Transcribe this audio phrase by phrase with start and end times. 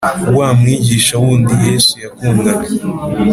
[0.37, 2.67] Wa mwigishwa wundi i yesu yakundaga